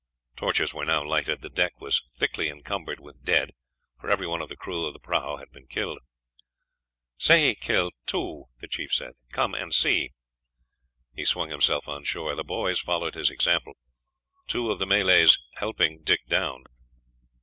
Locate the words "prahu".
4.99-5.37